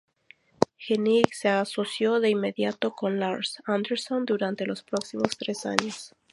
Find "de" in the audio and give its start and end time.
2.19-2.31